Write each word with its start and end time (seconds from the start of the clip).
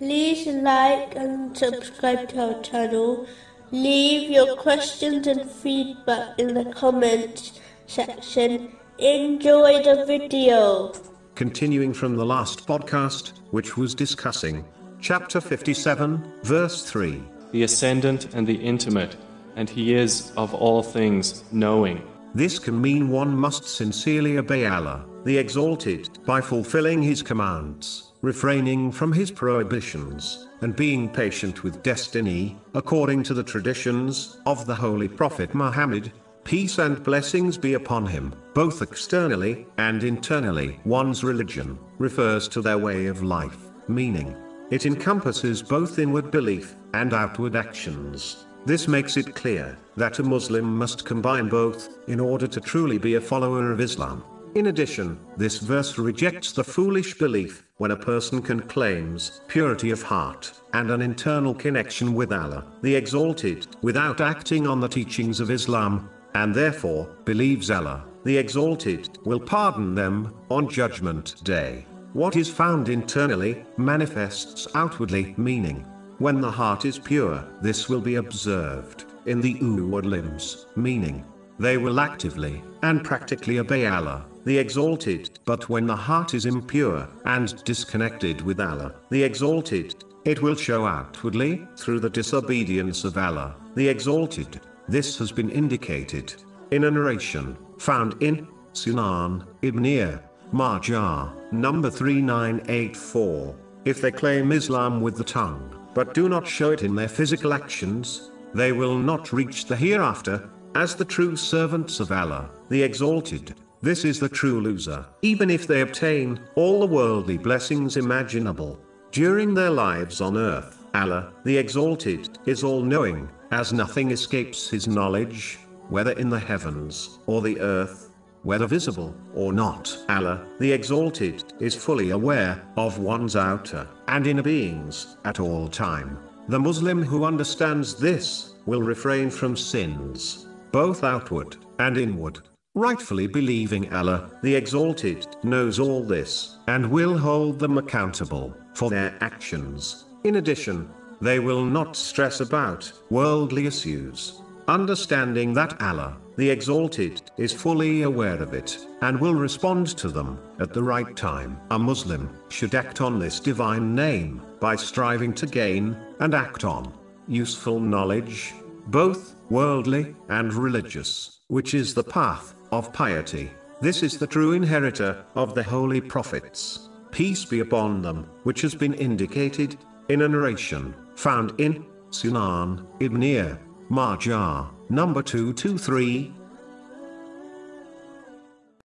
like 0.00 1.14
and 1.16 1.56
subscribe 1.56 2.28
to 2.30 2.54
our 2.54 2.62
channel. 2.62 3.26
Leave 3.70 4.30
your 4.30 4.56
questions 4.56 5.26
and 5.26 5.50
feedback 5.50 6.38
in 6.38 6.54
the 6.54 6.64
comments 6.72 7.60
section. 7.86 8.72
Enjoy 8.98 9.82
the 9.82 10.04
video. 10.06 10.92
Continuing 11.34 11.92
from 11.92 12.16
the 12.16 12.24
last 12.24 12.66
podcast, 12.66 13.32
which 13.50 13.76
was 13.76 13.94
discussing 13.94 14.64
chapter 15.00 15.40
57, 15.40 16.32
verse 16.42 16.88
3. 16.90 17.22
the 17.52 17.62
ascendant 17.62 18.34
and 18.34 18.46
the 18.46 18.56
intimate, 18.56 19.16
and 19.54 19.70
he 19.70 19.94
is 19.94 20.32
of 20.36 20.52
all 20.54 20.82
things 20.82 21.44
knowing. 21.52 22.02
This 22.34 22.58
can 22.58 22.80
mean 22.80 23.10
one 23.10 23.36
must 23.36 23.64
sincerely 23.64 24.38
obey 24.38 24.66
Allah, 24.66 25.06
the 25.24 25.38
Exalted, 25.38 26.18
by 26.26 26.40
fulfilling 26.40 27.00
His 27.00 27.22
commands, 27.22 28.10
refraining 28.24 28.90
from 28.90 29.12
His 29.12 29.30
prohibitions, 29.30 30.48
and 30.62 30.74
being 30.74 31.10
patient 31.10 31.62
with 31.62 31.82
destiny, 31.82 32.56
according 32.72 33.22
to 33.22 33.34
the 33.34 33.42
traditions 33.42 34.38
of 34.46 34.64
the 34.64 34.74
Holy 34.74 35.08
Prophet 35.08 35.54
Muhammad. 35.54 36.10
Peace 36.42 36.78
and 36.78 37.02
blessings 37.02 37.58
be 37.58 37.74
upon 37.74 38.06
him, 38.06 38.34
both 38.54 38.80
externally 38.82 39.66
and 39.78 40.04
internally. 40.04 40.80
One's 40.84 41.22
religion 41.22 41.78
refers 41.98 42.48
to 42.48 42.62
their 42.62 42.78
way 42.78 43.06
of 43.06 43.22
life, 43.22 43.58
meaning, 43.88 44.34
it 44.70 44.86
encompasses 44.86 45.62
both 45.62 45.98
inward 45.98 46.30
belief 46.30 46.76
and 46.94 47.12
outward 47.12 47.56
actions. 47.56 48.46
This 48.64 48.88
makes 48.88 49.18
it 49.18 49.34
clear 49.34 49.76
that 49.96 50.18
a 50.18 50.22
Muslim 50.22 50.78
must 50.78 51.04
combine 51.04 51.50
both 51.50 51.90
in 52.08 52.20
order 52.20 52.46
to 52.46 52.60
truly 52.60 52.96
be 52.96 53.16
a 53.16 53.20
follower 53.20 53.70
of 53.70 53.80
Islam. 53.80 54.24
In 54.54 54.68
addition, 54.68 55.18
this 55.36 55.58
verse 55.58 55.98
rejects 55.98 56.52
the 56.52 56.62
foolish 56.62 57.18
belief 57.18 57.64
when 57.78 57.90
a 57.90 57.96
person 57.96 58.40
can 58.40 58.60
claims 58.60 59.40
purity 59.48 59.90
of 59.90 60.00
heart 60.00 60.52
and 60.74 60.92
an 60.92 61.02
internal 61.02 61.52
connection 61.52 62.14
with 62.14 62.32
Allah, 62.32 62.64
the 62.80 62.94
Exalted, 62.94 63.66
without 63.82 64.20
acting 64.20 64.68
on 64.68 64.78
the 64.78 64.88
teachings 64.88 65.40
of 65.40 65.50
Islam, 65.50 66.08
and 66.36 66.54
therefore 66.54 67.08
believes 67.24 67.68
Allah, 67.68 68.04
the 68.22 68.38
Exalted, 68.38 69.18
will 69.24 69.40
pardon 69.40 69.92
them 69.92 70.32
on 70.50 70.68
Judgment 70.68 71.34
Day. 71.42 71.84
What 72.12 72.36
is 72.36 72.48
found 72.48 72.88
internally 72.88 73.66
manifests 73.76 74.68
outwardly, 74.76 75.34
meaning, 75.36 75.84
when 76.18 76.40
the 76.40 76.50
heart 76.50 76.84
is 76.84 76.96
pure, 76.96 77.44
this 77.60 77.88
will 77.88 78.00
be 78.00 78.14
observed 78.16 79.06
in 79.26 79.40
the 79.40 79.56
outward 79.56 80.06
limbs, 80.06 80.66
meaning, 80.76 81.24
they 81.58 81.76
will 81.76 81.98
actively 81.98 82.62
and 82.82 83.02
practically 83.02 83.58
obey 83.58 83.86
Allah, 83.88 84.26
the 84.44 84.58
Exalted. 84.58 85.38
But 85.44 85.68
when 85.68 85.86
the 85.86 85.96
heart 85.96 86.34
is 86.34 86.46
impure 86.46 87.08
and 87.24 87.62
disconnected 87.64 88.40
with 88.42 88.60
Allah, 88.60 88.94
the 89.10 89.22
Exalted, 89.22 90.04
it 90.24 90.40
will 90.42 90.54
show 90.54 90.86
outwardly 90.86 91.66
through 91.76 92.00
the 92.00 92.10
disobedience 92.10 93.04
of 93.04 93.18
Allah, 93.18 93.56
the 93.74 93.88
Exalted. 93.88 94.60
This 94.88 95.18
has 95.18 95.32
been 95.32 95.50
indicated 95.50 96.34
in 96.70 96.84
a 96.84 96.90
narration 96.90 97.56
found 97.78 98.22
in 98.22 98.48
Sunan 98.72 99.46
Ibn 99.62 100.20
Majah, 100.52 101.32
number 101.52 101.90
3984. 101.90 103.56
If 103.84 104.00
they 104.00 104.10
claim 104.10 104.52
Islam 104.52 105.00
with 105.00 105.16
the 105.16 105.24
tongue, 105.24 105.74
but 105.94 106.14
do 106.14 106.28
not 106.28 106.46
show 106.46 106.72
it 106.72 106.82
in 106.82 106.94
their 106.94 107.08
physical 107.08 107.52
actions, 107.52 108.30
they 108.54 108.72
will 108.72 108.98
not 108.98 109.32
reach 109.32 109.66
the 109.66 109.76
hereafter, 109.76 110.48
as 110.74 110.94
the 110.94 111.04
true 111.04 111.36
servants 111.36 112.00
of 112.00 112.10
Allah, 112.10 112.50
the 112.68 112.82
Exalted. 112.82 113.54
This 113.84 114.06
is 114.06 114.18
the 114.18 114.30
true 114.30 114.62
loser, 114.62 115.04
even 115.20 115.50
if 115.50 115.66
they 115.66 115.82
obtain 115.82 116.40
all 116.54 116.80
the 116.80 116.86
worldly 116.86 117.36
blessings 117.36 117.98
imaginable. 117.98 118.80
During 119.12 119.52
their 119.52 119.68
lives 119.68 120.22
on 120.22 120.38
earth, 120.38 120.82
Allah, 120.94 121.34
the 121.44 121.58
Exalted, 121.58 122.38
is 122.46 122.64
all 122.64 122.80
knowing, 122.80 123.28
as 123.50 123.74
nothing 123.74 124.10
escapes 124.10 124.70
His 124.70 124.88
knowledge, 124.88 125.58
whether 125.90 126.12
in 126.12 126.30
the 126.30 126.38
heavens 126.38 127.18
or 127.26 127.42
the 127.42 127.60
earth, 127.60 128.08
whether 128.42 128.66
visible 128.66 129.14
or 129.34 129.52
not. 129.52 129.94
Allah, 130.08 130.46
the 130.58 130.72
Exalted, 130.72 131.44
is 131.60 131.74
fully 131.74 132.08
aware 132.08 132.66
of 132.78 133.00
one's 133.00 133.36
outer 133.36 133.86
and 134.08 134.26
inner 134.26 134.42
beings 134.42 135.18
at 135.26 135.40
all 135.40 135.68
time. 135.68 136.16
The 136.48 136.58
Muslim 136.58 137.02
who 137.02 137.26
understands 137.26 137.96
this 137.96 138.54
will 138.64 138.80
refrain 138.80 139.28
from 139.28 139.58
sins, 139.58 140.46
both 140.72 141.04
outward 141.04 141.58
and 141.78 141.98
inward. 141.98 142.40
Rightfully 142.76 143.28
believing 143.28 143.94
Allah, 143.94 144.30
the 144.42 144.56
Exalted, 144.56 145.28
knows 145.44 145.78
all 145.78 146.02
this, 146.02 146.58
and 146.66 146.90
will 146.90 147.16
hold 147.16 147.60
them 147.60 147.78
accountable 147.78 148.52
for 148.74 148.90
their 148.90 149.16
actions. 149.20 150.06
In 150.24 150.36
addition, 150.36 150.90
they 151.20 151.38
will 151.38 151.64
not 151.64 151.94
stress 151.94 152.40
about 152.40 152.92
worldly 153.10 153.68
issues, 153.68 154.42
understanding 154.66 155.52
that 155.52 155.80
Allah, 155.80 156.16
the 156.36 156.50
Exalted, 156.50 157.22
is 157.36 157.52
fully 157.52 158.02
aware 158.02 158.42
of 158.42 158.54
it, 158.54 158.84
and 159.02 159.20
will 159.20 159.36
respond 159.36 159.86
to 159.98 160.08
them 160.08 160.36
at 160.58 160.72
the 160.72 160.82
right 160.82 161.14
time. 161.14 161.60
A 161.70 161.78
Muslim 161.78 162.28
should 162.48 162.74
act 162.74 163.00
on 163.00 163.20
this 163.20 163.38
divine 163.38 163.94
name 163.94 164.42
by 164.58 164.74
striving 164.74 165.32
to 165.34 165.46
gain 165.46 165.96
and 166.18 166.34
act 166.34 166.64
on 166.64 166.92
useful 167.28 167.78
knowledge, 167.78 168.52
both 168.86 169.34
worldly 169.50 170.14
and 170.28 170.52
religious, 170.52 171.40
which 171.48 171.74
is 171.74 171.94
the 171.94 172.04
path 172.04 172.54
of 172.72 172.92
piety. 172.92 173.50
This 173.80 174.02
is 174.02 174.18
the 174.18 174.26
true 174.26 174.52
inheritor 174.52 175.24
of 175.34 175.54
the 175.54 175.62
holy 175.62 176.00
prophets, 176.00 176.88
peace 177.10 177.44
be 177.44 177.60
upon 177.60 178.02
them, 178.02 178.24
which 178.44 178.60
has 178.62 178.74
been 178.74 178.94
indicated 178.94 179.76
in 180.08 180.22
a 180.22 180.28
narration 180.28 180.94
found 181.16 181.58
in 181.58 181.84
Sunan 182.10 182.86
Ibn 183.00 183.58
Majah, 183.88 184.70
number 184.88 185.22
223, 185.22 186.32